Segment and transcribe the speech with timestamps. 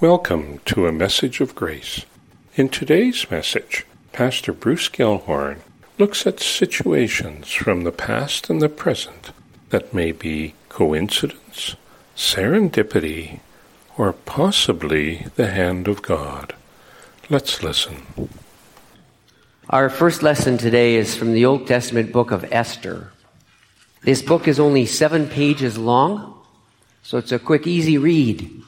[0.00, 2.06] Welcome to a message of grace.
[2.54, 3.84] In today's message,
[4.14, 5.58] Pastor Bruce Gelhorn
[5.98, 9.32] looks at situations from the past and the present
[9.68, 11.76] that may be coincidence,
[12.16, 13.40] serendipity,
[13.98, 16.54] or possibly the hand of God.
[17.28, 18.30] Let's listen.
[19.68, 23.12] Our first lesson today is from the Old Testament book of Esther.
[24.00, 26.40] This book is only seven pages long,
[27.02, 28.62] so it's a quick, easy read.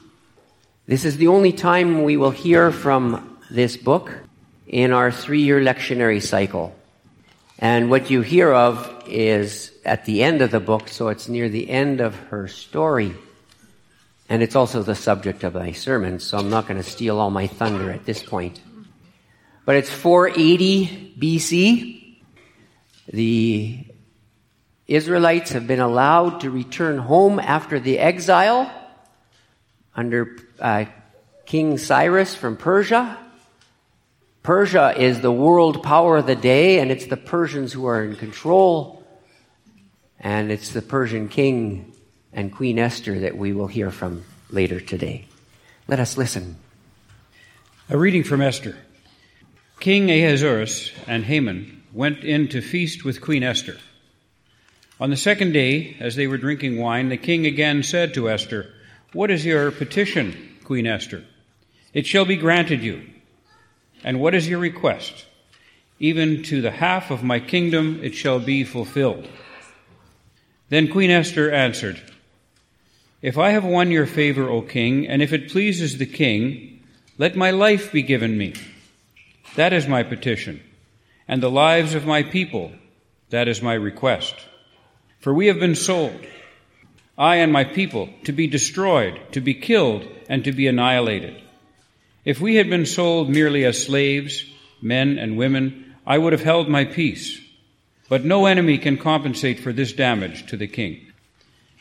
[0.85, 4.11] This is the only time we will hear from this book
[4.67, 6.75] in our three year lectionary cycle.
[7.57, 11.47] And what you hear of is at the end of the book, so it's near
[11.47, 13.15] the end of her story.
[14.27, 17.29] And it's also the subject of my sermon, so I'm not going to steal all
[17.29, 18.59] my thunder at this point.
[19.63, 22.17] But it's 480 BC.
[23.07, 23.85] The
[24.85, 28.69] Israelites have been allowed to return home after the exile
[29.95, 30.85] under uh,
[31.45, 33.17] King Cyrus from Persia.
[34.41, 38.15] Persia is the world power of the day, and it's the Persians who are in
[38.15, 39.05] control.
[40.19, 41.93] And it's the Persian king
[42.31, 45.27] and Queen Esther that we will hear from later today.
[45.87, 46.57] Let us listen.
[47.89, 48.77] A reading from Esther.
[49.79, 53.77] King Ahasuerus and Haman went in to feast with Queen Esther.
[54.99, 58.73] On the second day, as they were drinking wine, the king again said to Esther,
[59.13, 61.23] what is your petition, Queen Esther?
[61.93, 63.03] It shall be granted you.
[64.03, 65.25] And what is your request?
[65.99, 69.27] Even to the half of my kingdom it shall be fulfilled.
[70.69, 72.01] Then Queen Esther answered,
[73.21, 76.83] If I have won your favor, O king, and if it pleases the king,
[77.19, 78.53] let my life be given me.
[79.55, 80.61] That is my petition.
[81.27, 82.71] And the lives of my people,
[83.29, 84.33] that is my request.
[85.19, 86.19] For we have been sold
[87.17, 91.41] I and my people, to be destroyed, to be killed, and to be annihilated.
[92.25, 94.45] If we had been sold merely as slaves,
[94.81, 97.39] men and women, I would have held my peace.
[98.09, 101.11] But no enemy can compensate for this damage to the king.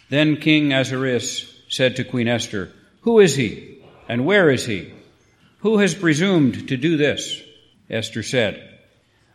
[0.08, 2.70] Then King Ahasuerus said to Queen Esther,
[3.02, 4.92] Who is he, and where is he?
[5.60, 7.40] Who has presumed to do this?
[7.88, 8.78] Esther said,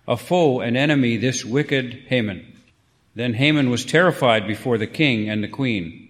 [0.08, 2.57] A foe, an enemy, this wicked Haman.
[3.18, 6.10] Then Haman was terrified before the king and the queen.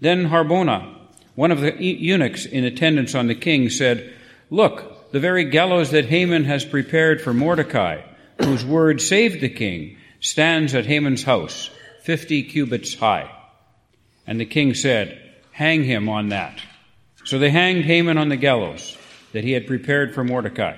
[0.00, 0.94] Then Harbona,
[1.34, 4.12] one of the eunuchs in attendance on the king, said,
[4.50, 8.02] Look, the very gallows that Haman has prepared for Mordecai,
[8.38, 11.70] whose word saved the king, stands at Haman's house,
[12.02, 13.34] fifty cubits high.
[14.26, 15.18] And the king said,
[15.52, 16.60] Hang him on that.
[17.24, 18.98] So they hanged Haman on the gallows
[19.32, 20.76] that he had prepared for Mordecai.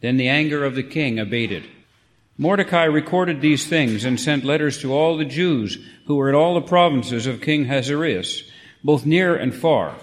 [0.00, 1.64] Then the anger of the king abated
[2.42, 6.54] Mordecai recorded these things and sent letters to all the Jews who were in all
[6.54, 8.42] the provinces of King Ahasuerus,
[8.82, 9.94] both near and far,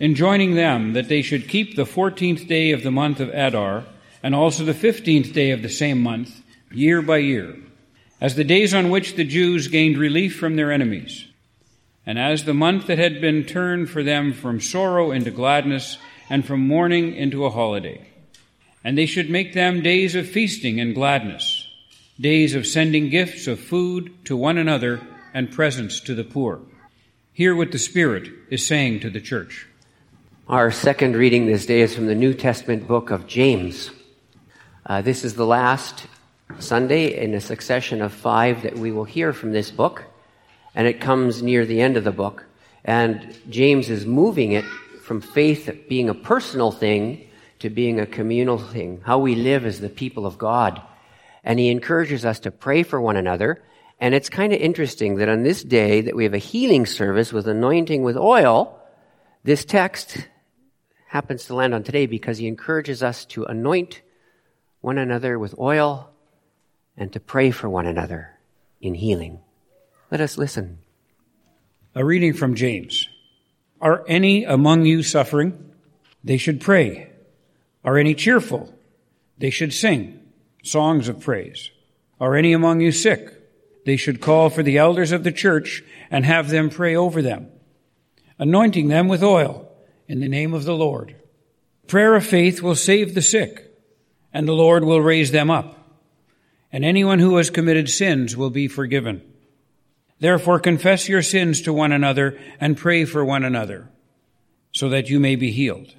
[0.00, 3.84] enjoining them that they should keep the fourteenth day of the month of Adar,
[4.22, 7.54] and also the fifteenth day of the same month, year by year,
[8.18, 11.26] as the days on which the Jews gained relief from their enemies,
[12.06, 15.98] and as the month that had been turned for them from sorrow into gladness,
[16.30, 18.08] and from mourning into a holiday
[18.84, 21.68] and they should make them days of feasting and gladness,
[22.18, 25.00] days of sending gifts of food to one another
[25.34, 26.60] and presents to the poor.
[27.32, 29.66] Hear what the Spirit is saying to the church.
[30.48, 33.90] Our second reading this day is from the New Testament book of James.
[34.84, 36.06] Uh, this is the last
[36.58, 40.04] Sunday in a succession of five that we will hear from this book,
[40.74, 42.44] and it comes near the end of the book.
[42.84, 44.64] And James is moving it
[45.02, 47.28] from faith being a personal thing
[47.62, 50.82] to being a communal thing, how we live as the people of God.
[51.44, 53.62] And he encourages us to pray for one another.
[54.00, 57.32] And it's kind of interesting that on this day that we have a healing service
[57.32, 58.80] with anointing with oil,
[59.44, 60.26] this text
[61.06, 64.02] happens to land on today because he encourages us to anoint
[64.80, 66.10] one another with oil
[66.96, 68.30] and to pray for one another
[68.80, 69.38] in healing.
[70.10, 70.78] Let us listen.
[71.94, 73.08] A reading from James.
[73.80, 75.72] Are any among you suffering?
[76.24, 77.11] They should pray.
[77.84, 78.72] Are any cheerful?
[79.38, 80.20] They should sing
[80.62, 81.70] songs of praise.
[82.20, 83.28] Are any among you sick?
[83.84, 87.48] They should call for the elders of the church and have them pray over them,
[88.38, 89.68] anointing them with oil
[90.06, 91.16] in the name of the Lord.
[91.88, 93.76] Prayer of faith will save the sick,
[94.32, 95.78] and the Lord will raise them up.
[96.70, 99.22] And anyone who has committed sins will be forgiven.
[100.20, 103.90] Therefore confess your sins to one another and pray for one another,
[104.70, 105.94] so that you may be healed.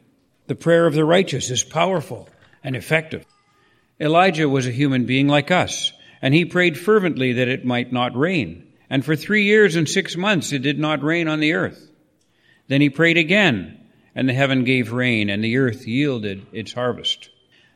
[0.47, 2.27] The prayer of the righteous is powerful
[2.63, 3.25] and effective.
[3.99, 8.17] Elijah was a human being like us, and he prayed fervently that it might not
[8.17, 8.67] rain.
[8.89, 11.89] And for three years and six months it did not rain on the earth.
[12.67, 13.79] Then he prayed again,
[14.15, 17.29] and the heaven gave rain, and the earth yielded its harvest.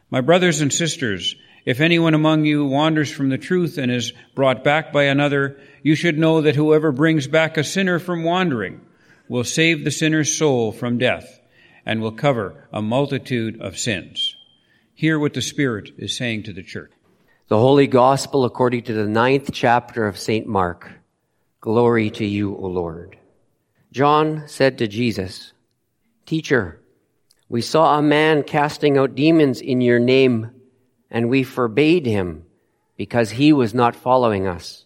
[0.10, 1.36] My brothers and sisters,
[1.66, 5.96] if anyone among you wanders from the truth and is brought back by another, you
[5.96, 8.82] should know that whoever brings back a sinner from wandering
[9.30, 11.38] will save the sinner's soul from death
[11.88, 14.36] and will cover a multitude of sins.
[14.94, 16.92] Hear what the Spirit is saying to the church.
[17.48, 20.46] The Holy Gospel according to the ninth chapter of St.
[20.46, 20.92] Mark.
[21.62, 23.18] Glory to you, O Lord.
[23.94, 25.54] John said to Jesus,
[26.26, 26.82] Teacher,
[27.48, 30.52] we saw a man casting out demons in your name,
[31.10, 32.44] and we forbade him
[32.98, 34.86] because he was not following us.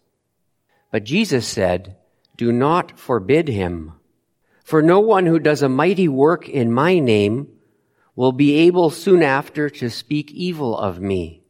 [0.91, 1.97] But Jesus said,
[2.37, 3.93] Do not forbid him.
[4.71, 7.49] For no one who does a mighty work in my name
[8.15, 11.43] will be able soon after to speak evil of me.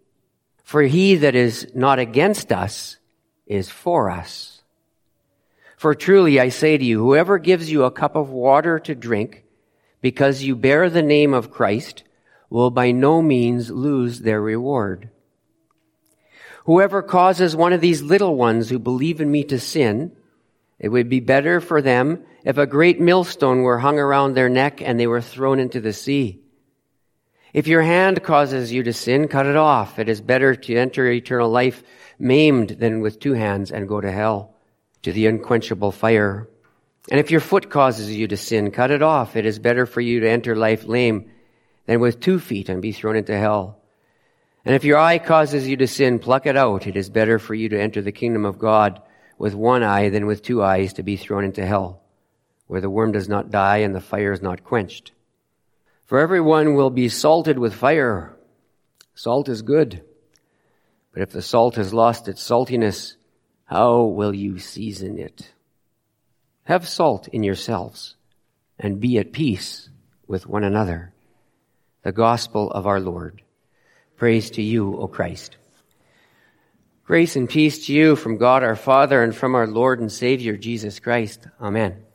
[0.63, 2.97] For he that is not against us
[3.45, 4.63] is for us.
[5.77, 9.43] For truly I say to you, whoever gives you a cup of water to drink,
[10.01, 12.03] because you bear the name of Christ,
[12.49, 15.11] will by no means lose their reward.
[16.65, 20.11] Whoever causes one of these little ones who believe in me to sin,
[20.81, 24.81] it would be better for them if a great millstone were hung around their neck
[24.81, 26.41] and they were thrown into the sea.
[27.53, 29.99] If your hand causes you to sin, cut it off.
[29.99, 31.83] It is better to enter eternal life
[32.17, 34.55] maimed than with two hands and go to hell,
[35.03, 36.49] to the unquenchable fire.
[37.11, 39.35] And if your foot causes you to sin, cut it off.
[39.35, 41.29] It is better for you to enter life lame
[41.85, 43.77] than with two feet and be thrown into hell.
[44.65, 46.87] And if your eye causes you to sin, pluck it out.
[46.87, 48.99] It is better for you to enter the kingdom of God
[49.41, 51.99] with one eye than with two eyes to be thrown into hell,
[52.67, 55.11] where the worm does not die and the fire is not quenched.
[56.05, 58.37] For everyone will be salted with fire.
[59.15, 60.03] Salt is good.
[61.11, 63.15] But if the salt has lost its saltiness,
[63.65, 65.51] how will you season it?
[66.65, 68.15] Have salt in yourselves
[68.77, 69.89] and be at peace
[70.27, 71.13] with one another.
[72.03, 73.41] The gospel of our Lord.
[74.17, 75.57] Praise to you, O Christ.
[77.11, 80.55] Grace and peace to you from God our Father and from our Lord and Savior
[80.55, 81.45] Jesus Christ.
[81.59, 82.05] Amen.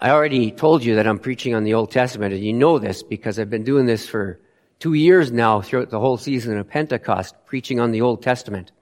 [0.00, 3.04] I already told you that I'm preaching on the Old Testament, and you know this
[3.04, 4.40] because I've been doing this for
[4.80, 8.72] two years now throughout the whole season of Pentecost, preaching on the Old Testament.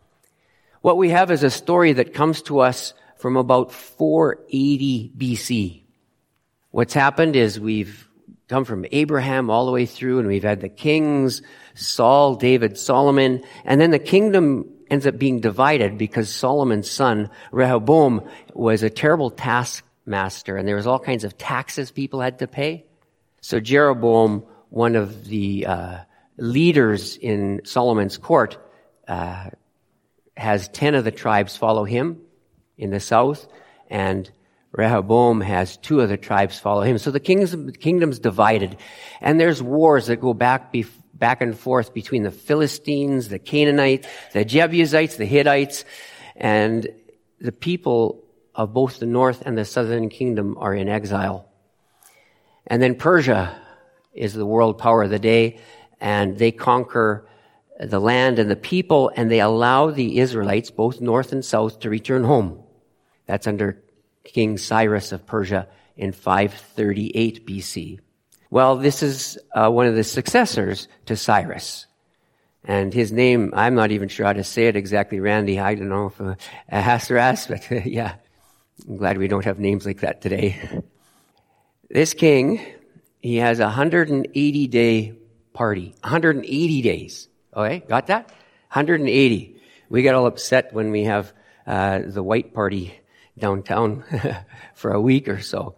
[0.80, 5.82] What we have is a story that comes to us from about 480 BC.
[6.70, 8.08] What's happened is we've
[8.52, 11.40] come from Abraham all the way through and we've had the kings,
[11.74, 18.28] Saul, David, Solomon, and then the kingdom ends up being divided because Solomon's son, Rehoboam,
[18.52, 22.84] was a terrible taskmaster and there was all kinds of taxes people had to pay.
[23.40, 25.98] So Jeroboam, one of the uh,
[26.36, 28.58] leaders in Solomon's court,
[29.08, 29.48] uh,
[30.36, 32.20] has 10 of the tribes follow him
[32.76, 33.46] in the south,
[33.88, 34.30] and
[34.72, 36.98] Rehoboam has two of the tribes follow him.
[36.98, 38.78] So the kingdom's, kingdom's divided.
[39.20, 44.08] And there's wars that go back, be, back and forth between the Philistines, the Canaanites,
[44.32, 45.84] the Jebusites, the Hittites,
[46.36, 46.88] and
[47.38, 48.24] the people
[48.54, 51.48] of both the north and the southern kingdom are in exile.
[52.66, 53.60] And then Persia
[54.14, 55.58] is the world power of the day,
[56.00, 57.28] and they conquer
[57.78, 61.90] the land and the people, and they allow the Israelites, both north and south, to
[61.90, 62.62] return home.
[63.26, 63.82] That's under
[64.24, 68.00] King Cyrus of Persia in 538 BC.
[68.50, 71.86] Well, this is uh, one of the successors to Cyrus.
[72.64, 75.58] And his name, I'm not even sure how to say it exactly, Randy.
[75.58, 76.34] I don't know if uh,
[76.68, 78.14] Ahasuerus, but yeah,
[78.88, 80.82] I'm glad we don't have names like that today.
[81.90, 82.64] This king,
[83.20, 85.12] he has a 180 day
[85.52, 85.94] party.
[86.00, 87.28] 180 days.
[87.54, 88.28] Okay, got that?
[88.72, 89.60] 180.
[89.90, 91.34] We get all upset when we have
[91.66, 92.98] uh, the white party
[93.38, 94.04] downtown
[94.74, 95.74] for a week or so.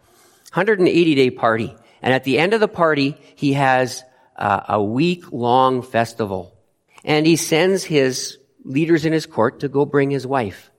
[0.52, 1.74] 180 day party.
[2.02, 4.04] And at the end of the party, he has
[4.36, 6.56] uh, a week long festival.
[7.04, 10.70] And he sends his leaders in his court to go bring his wife.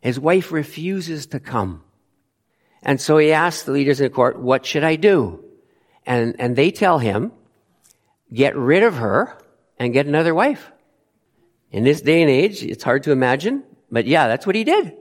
[0.00, 1.82] His wife refuses to come.
[2.82, 5.44] And so he asks the leaders in the court, what should I do?
[6.04, 7.32] And, and they tell him,
[8.32, 9.36] get rid of her
[9.78, 10.70] and get another wife.
[11.70, 14.94] In this day and age, it's hard to imagine, but yeah, that's what he did.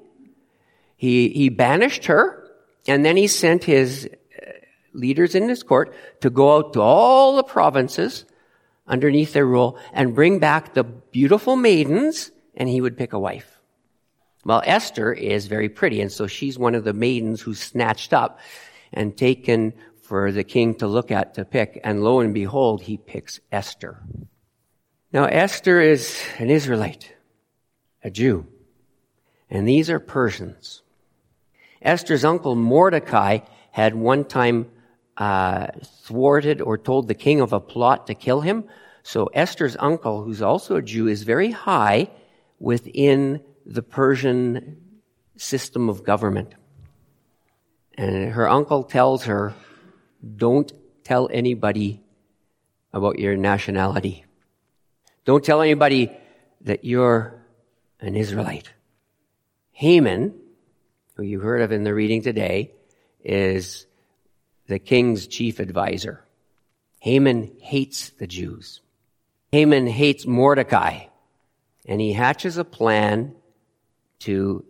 [1.02, 2.48] He, he banished her,
[2.88, 4.52] and then he sent his uh,
[4.94, 8.24] leaders in his court to go out to all the provinces
[8.86, 13.60] underneath their rule and bring back the beautiful maidens, and he would pick a wife.
[14.46, 18.40] Well, Esther is very pretty, and so she's one of the maidens who's snatched up
[18.94, 22.98] and taken for the king to look at to pick, and lo and behold, he
[22.98, 24.04] picks Esther.
[25.12, 27.12] Now, Esther is an Israelite,
[28.04, 28.46] a Jew,
[29.50, 30.84] and these are Persians.
[31.82, 33.40] Esther's uncle Mordecai
[33.72, 34.70] had one time
[35.18, 35.68] uh,
[36.04, 38.66] thwarted or told the king of a plot to kill him.
[39.04, 42.10] So Esther's uncle, who's also a Jew, is very high
[42.60, 45.02] within the Persian
[45.38, 46.54] system of government.
[47.96, 49.54] And her uncle tells her,
[50.36, 50.72] don't
[51.04, 52.02] tell anybody
[52.94, 54.26] about your nationality.
[55.26, 56.12] Don't tell anybody
[56.62, 57.42] that you're
[58.00, 58.72] an Israelite.
[59.72, 60.34] Haman,
[61.16, 62.72] who you heard of in the reading today,
[63.24, 63.86] is
[64.68, 66.24] the king's chief advisor.
[67.00, 68.82] Haman hates the Jews.
[69.52, 71.06] Haman hates Mordecai,
[71.86, 73.36] and he hatches a plan
[74.20, 74.64] to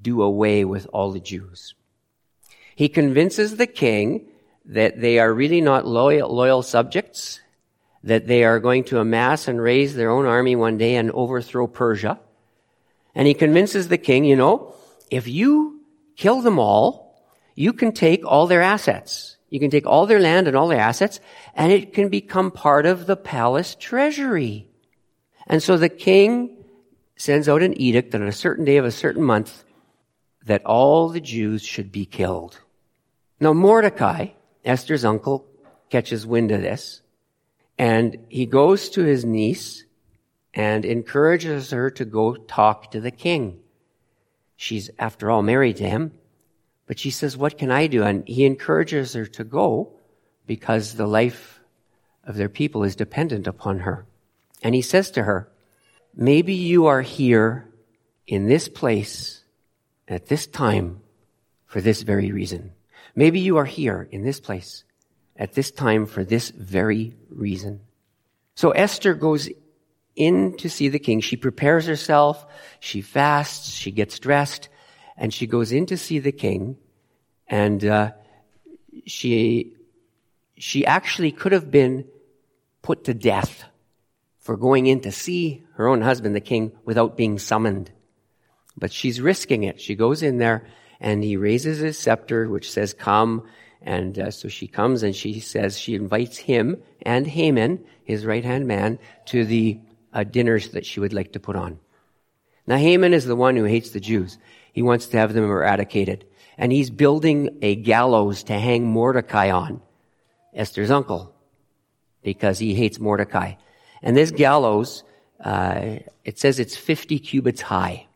[0.00, 1.74] do away with all the Jews.
[2.74, 4.26] He convinces the king
[4.64, 7.40] that they are really not loyal, loyal subjects,
[8.02, 11.66] that they are going to amass and raise their own army one day and overthrow
[11.66, 12.18] Persia.
[13.14, 14.74] And he convinces the king, you know,
[15.10, 15.80] if you
[16.16, 17.22] kill them all,
[17.54, 19.36] you can take all their assets.
[19.50, 21.20] You can take all their land and all their assets,
[21.54, 24.68] and it can become part of the palace treasury.
[25.46, 26.64] And so the king
[27.16, 29.64] sends out an edict that on a certain day of a certain month,
[30.46, 32.60] that all the Jews should be killed.
[33.40, 34.28] Now Mordecai,
[34.64, 35.46] Esther's uncle,
[35.90, 37.02] catches wind of this,
[37.76, 39.84] and he goes to his niece
[40.54, 43.58] and encourages her to go talk to the king.
[44.62, 46.12] She's, after all, married to him.
[46.86, 48.02] But she says, What can I do?
[48.02, 49.94] And he encourages her to go
[50.46, 51.60] because the life
[52.24, 54.04] of their people is dependent upon her.
[54.62, 55.50] And he says to her,
[56.14, 57.70] Maybe you are here
[58.26, 59.42] in this place
[60.06, 61.00] at this time
[61.64, 62.72] for this very reason.
[63.14, 64.84] Maybe you are here in this place
[65.36, 67.80] at this time for this very reason.
[68.56, 69.48] So Esther goes
[70.16, 71.20] in to see the king.
[71.20, 72.46] She prepares herself,
[72.80, 74.68] she fasts, she gets dressed,
[75.16, 76.76] and she goes in to see the king.
[77.46, 78.12] And uh,
[79.06, 79.74] she
[80.56, 82.06] she actually could have been
[82.82, 83.64] put to death
[84.38, 87.90] for going in to see her own husband, the king, without being summoned.
[88.76, 89.80] But she's risking it.
[89.80, 90.66] She goes in there
[91.00, 93.46] and he raises his scepter, which says, come.
[93.82, 98.44] And uh, so she comes and she says, she invites him and Haman, his right
[98.44, 99.80] hand man, to the
[100.12, 101.78] uh, dinners that she would like to put on.
[102.66, 104.38] Now, Haman is the one who hates the Jews.
[104.72, 106.26] He wants to have them eradicated.
[106.56, 109.80] And he's building a gallows to hang Mordecai on,
[110.54, 111.34] Esther's uncle,
[112.22, 113.54] because he hates Mordecai.
[114.02, 115.04] And this gallows,
[115.42, 118.06] uh, it says it's 50 cubits high,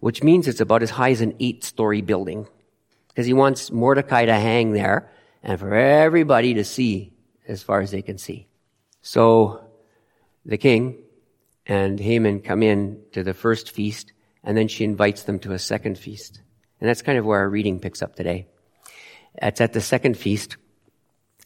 [0.00, 2.46] which means it's about as high as an eight story building.
[3.08, 5.10] Because he wants Mordecai to hang there
[5.42, 7.12] and for everybody to see
[7.48, 8.46] as far as they can see.
[9.02, 9.64] So
[10.44, 10.98] the king
[11.70, 14.12] and Haman come in to the first feast,
[14.42, 16.42] and then she invites them to a second feast.
[16.80, 18.48] And that's kind of where our reading picks up today.
[19.40, 20.56] It's at the second feast,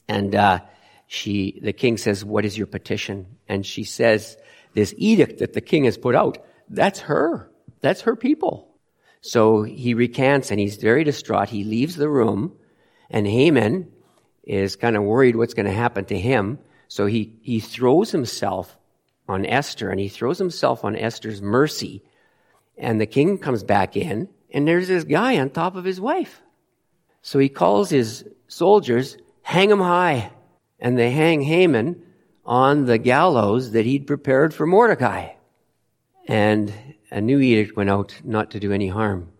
[0.08, 0.60] and uh,
[1.08, 4.38] she, the king says, "What is your petition?" And she says,
[4.72, 6.38] "This edict that the king has put out,
[6.70, 7.50] that's her.
[7.82, 8.74] That's her people."
[9.20, 11.50] So he recants, and he's very distraught.
[11.50, 12.56] He leaves the room,
[13.10, 13.92] and Haman
[14.42, 16.60] is kind of worried what's going to happen to him.
[16.88, 18.78] So he he throws himself
[19.28, 22.02] on Esther, and he throws himself on Esther's mercy.
[22.76, 26.42] And the king comes back in, and there's this guy on top of his wife.
[27.22, 30.30] So he calls his soldiers, hang him high.
[30.78, 32.02] And they hang Haman
[32.44, 35.30] on the gallows that he'd prepared for Mordecai.
[36.26, 36.72] And
[37.10, 39.30] a new edict went out not to do any harm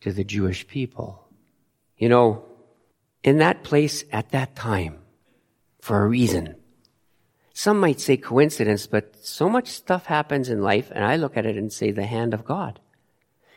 [0.00, 1.24] to the Jewish people.
[1.96, 2.44] You know,
[3.22, 4.98] in that place at that time,
[5.80, 6.56] for a reason,
[7.60, 11.44] some might say coincidence, but so much stuff happens in life, and I look at
[11.44, 12.80] it and say the hand of God.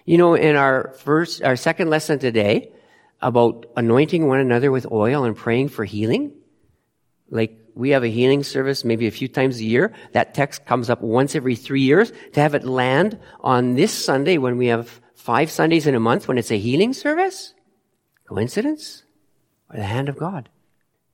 [0.04, 2.74] You know, in our first, our second lesson today
[3.22, 6.34] about anointing one another with oil and praying for healing,
[7.30, 9.94] like we have a healing service maybe a few times a year.
[10.12, 12.12] That text comes up once every three years.
[12.34, 16.28] To have it land on this Sunday when we have five Sundays in a month
[16.28, 17.54] when it's a healing service?
[18.28, 19.04] Coincidence?
[19.70, 20.50] Or the hand of God?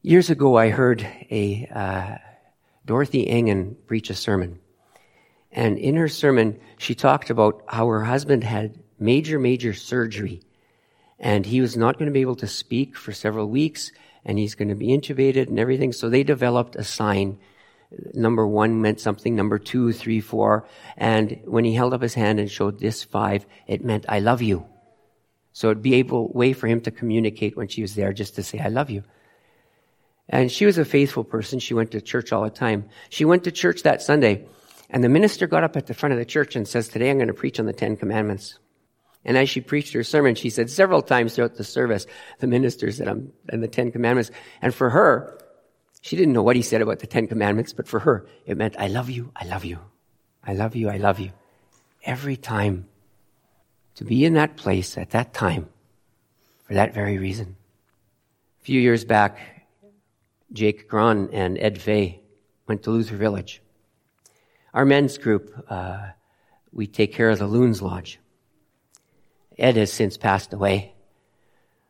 [0.02, 2.29] Years ago, I heard a, uh,
[2.90, 4.58] Dorothy Engen preach a sermon.
[5.52, 10.42] And in her sermon, she talked about how her husband had major, major surgery.
[11.20, 13.92] And he was not going to be able to speak for several weeks,
[14.26, 15.94] and he's going to be intubated and everything.
[15.94, 17.38] So they developed a sign.
[18.16, 20.68] Number one meant something, number two, three, four.
[20.98, 24.42] And when he held up his hand and showed this five, it meant, I love
[24.42, 24.66] you.
[25.54, 28.42] So it'd be able way for him to communicate when she was there just to
[28.42, 29.04] say, I love you.
[30.30, 31.60] And she was a faithful person.
[31.60, 32.86] She went to church all the time.
[33.10, 34.46] She went to church that Sunday,
[34.90, 37.18] and the minister got up at the front of the church and says, Today I'm
[37.18, 38.60] going to preach on the Ten Commandments.
[39.26, 42.06] And as she preached her sermon, she said several times throughout the service,
[42.40, 44.32] the minister said, um, and the Ten Commandments.
[44.62, 45.38] And for her,
[46.02, 48.76] she didn't know what he said about the Ten Commandments, but for her, it meant,
[48.80, 49.80] I love you, I love you,
[50.44, 51.32] I love you, I love you.
[52.04, 52.88] Every time.
[53.96, 55.68] To be in that place at that time
[56.64, 57.58] for that very reason.
[58.62, 59.59] A few years back,
[60.52, 62.22] Jake Gron and Ed Fay
[62.68, 63.62] went to Luther Village.
[64.74, 66.10] Our men's group, uh,
[66.72, 68.20] we take care of the Loons Lodge.
[69.58, 70.94] Ed has since passed away.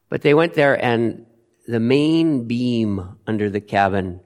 [0.10, 1.25] But they went there and
[1.68, 4.22] the main beam under the cabin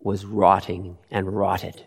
[0.00, 1.84] was rotting and rotted.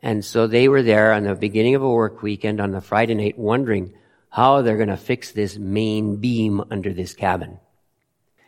[0.00, 3.14] And so they were there on the beginning of a work weekend on the Friday
[3.14, 3.92] night wondering
[4.30, 7.58] how they're going to fix this main beam under this cabin.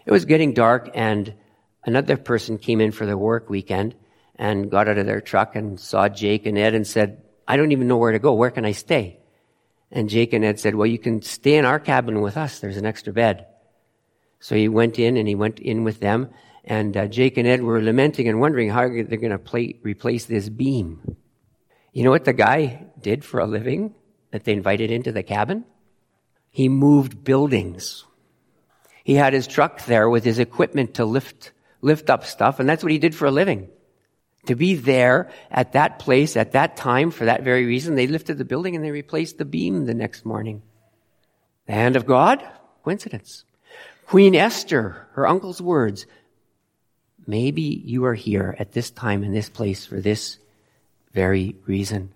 [0.07, 1.35] It was getting dark and
[1.85, 3.95] another person came in for the work weekend
[4.37, 7.73] and got out of their truck and saw Jake and Ed and said, I don't
[7.73, 8.35] even know where to go.
[8.35, 9.21] Where can I stay?
[9.91, 12.61] And Jake and Ed said, well, you can stay in our cabin with us.
[12.61, 13.47] There's an extra bed.
[14.41, 16.31] So he went in and he went in with them.
[16.65, 20.49] And uh, Jake and Ed were lamenting and wondering how they're going to replace this
[20.49, 21.17] beam.
[21.93, 23.95] You know what the guy did for a living
[24.31, 25.65] that they invited into the cabin?
[26.51, 28.05] He moved buildings.
[29.05, 32.83] He had his truck there with his equipment to lift, lift up stuff, and that's
[32.83, 33.69] what he did for a living.
[34.47, 38.39] To be there at that place at that time for that very reason, they lifted
[38.39, 40.63] the building and they replaced the beam the next morning.
[41.67, 42.43] The hand of God?
[42.83, 43.45] Coincidence.
[44.07, 46.07] Queen Esther, her uncle's words,
[47.27, 50.39] maybe you are here at this time in this place for this
[51.13, 52.11] very reason.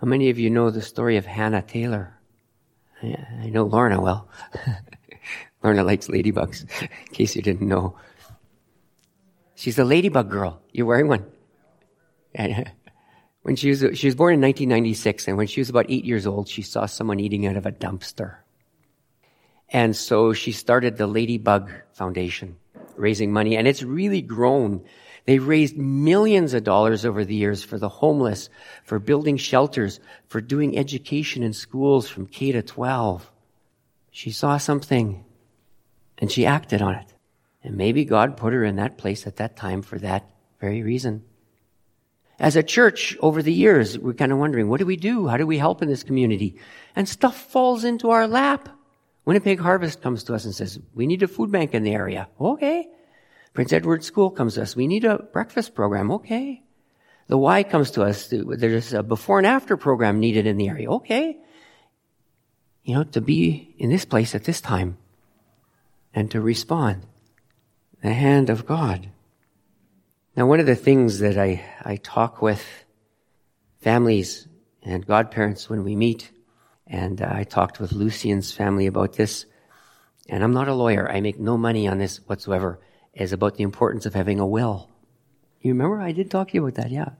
[0.00, 2.14] How many of you know the story of Hannah Taylor?
[3.02, 4.28] I know Lorna well.
[5.62, 7.96] Lorna likes ladybugs, in case you didn't know.
[9.60, 10.62] She's a ladybug girl.
[10.72, 11.26] You're wearing one.
[13.42, 16.26] when she was, she was born in 1996, and when she was about eight years
[16.26, 18.36] old, she saw someone eating out of a dumpster.
[19.68, 22.56] And so she started the Ladybug Foundation,
[22.96, 24.82] raising money, and it's really grown.
[25.26, 28.48] They've raised millions of dollars over the years for the homeless,
[28.82, 33.30] for building shelters, for doing education in schools from K to 12.
[34.10, 35.22] She saw something
[36.16, 37.12] and she acted on it.
[37.62, 40.24] And maybe God put her in that place at that time for that
[40.60, 41.24] very reason.
[42.38, 45.26] As a church, over the years, we're kind of wondering, what do we do?
[45.26, 46.58] How do we help in this community?
[46.96, 48.70] And stuff falls into our lap.
[49.26, 52.28] Winnipeg Harvest comes to us and says, we need a food bank in the area.
[52.40, 52.88] Okay.
[53.52, 54.74] Prince Edward School comes to us.
[54.74, 56.10] We need a breakfast program.
[56.12, 56.62] Okay.
[57.26, 58.28] The Y comes to us.
[58.32, 60.90] There's a before and after program needed in the area.
[60.90, 61.36] Okay.
[62.84, 64.96] You know, to be in this place at this time
[66.14, 67.06] and to respond
[68.02, 69.08] the hand of God.
[70.36, 72.64] Now, one of the things that I, I talk with
[73.80, 74.46] families
[74.82, 76.30] and godparents when we meet,
[76.86, 79.44] and uh, I talked with Lucian's family about this,
[80.28, 81.10] and I'm not a lawyer.
[81.10, 82.80] I make no money on this whatsoever,
[83.12, 84.88] is about the importance of having a will.
[85.60, 87.10] You remember I did talk to you about that, yeah.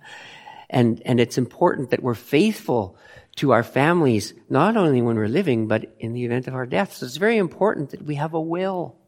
[0.71, 2.97] And, and it's important that we're faithful
[3.37, 6.95] to our families, not only when we're living, but in the event of our death.
[6.95, 9.00] So it's very important that we have a will.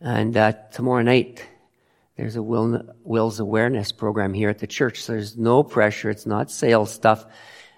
[0.00, 1.46] And uh, tomorrow night,
[2.16, 5.02] there's a will, wills awareness program here at the church.
[5.02, 6.10] So there's no pressure.
[6.10, 7.26] It's not sales stuff.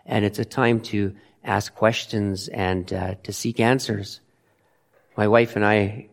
[0.07, 4.21] And it's a time to ask questions and uh, to seek answers.
[5.17, 6.09] My wife and I,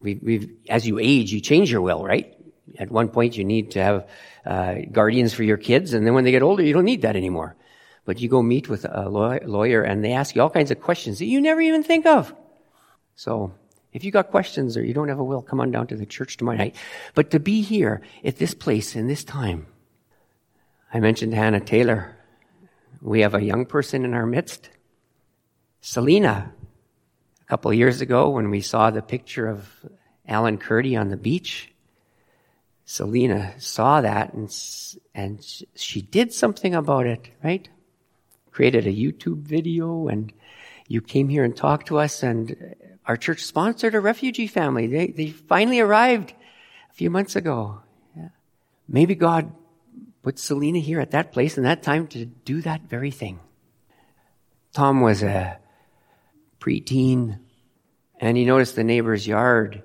[0.00, 2.36] we, we've, as you age, you change your will, right?
[2.78, 4.08] At one point, you need to have
[4.46, 7.16] uh, guardians for your kids, and then when they get older, you don't need that
[7.16, 7.56] anymore.
[8.04, 11.18] But you go meet with a lawyer, and they ask you all kinds of questions
[11.18, 12.34] that you never even think of.
[13.14, 13.52] So
[13.92, 16.06] if you got questions or you don't have a will, come on down to the
[16.06, 16.76] church tomorrow night.
[17.14, 19.66] But to be here at this place in this time,
[20.92, 22.16] I mentioned Hannah Taylor.
[23.00, 24.70] We have a young person in our midst.
[25.80, 26.52] Selena,
[27.40, 29.68] a couple of years ago when we saw the picture of
[30.26, 31.72] Alan Kurdi on the beach,
[32.84, 34.54] Selena saw that and,
[35.14, 37.68] and she did something about it, right?
[38.50, 40.32] Created a YouTube video and
[40.88, 42.74] you came here and talked to us and
[43.06, 44.86] our church sponsored a refugee family.
[44.86, 46.34] They, they finally arrived
[46.90, 47.80] a few months ago.
[48.16, 48.28] Yeah.
[48.88, 49.52] Maybe God
[50.22, 53.40] put Selena here at that place and that time to do that very thing.
[54.72, 55.58] Tom was a
[56.60, 57.38] preteen
[58.20, 59.82] and he noticed the neighbor's yard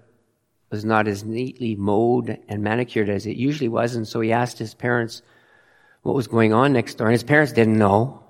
[0.70, 3.96] was not as neatly mowed and manicured as it usually was.
[3.96, 5.22] And so he asked his parents
[6.04, 7.08] what was going on next door.
[7.08, 8.24] And his parents didn't know.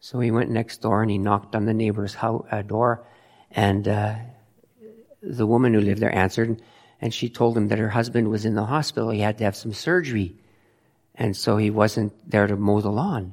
[0.00, 3.06] So he went next door and he knocked on the neighbor's house, uh, door
[3.50, 4.14] and uh,
[5.22, 6.60] the woman who lived there answered,
[7.00, 9.10] and she told him that her husband was in the hospital.
[9.10, 10.36] He had to have some surgery.
[11.14, 13.32] And so he wasn't there to mow the lawn.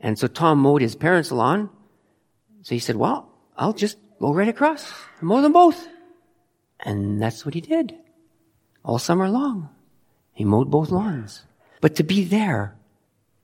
[0.00, 1.70] And so Tom mowed his parents' lawn,
[2.62, 5.88] So he said, well, I'll just go right across and mow them both.
[6.80, 7.96] And that's what he did.
[8.84, 9.68] All summer long.
[10.32, 11.44] He mowed both lawns.
[11.80, 12.76] But to be there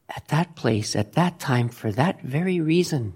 [0.08, 3.14] at that place, at that time, for that very reason,